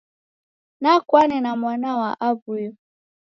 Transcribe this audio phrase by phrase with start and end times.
[0.81, 2.71] Nakwane na mwana wa awuyo